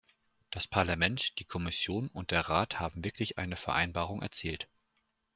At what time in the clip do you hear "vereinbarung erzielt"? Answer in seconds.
3.55-4.67